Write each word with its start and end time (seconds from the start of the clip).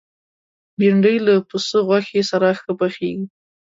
بېنډۍ 0.77 1.17
له 1.25 1.33
پسه 1.49 1.79
غوښې 1.87 2.21
سره 2.31 2.47
ښه 2.59 2.71
پخېږي 2.79 3.25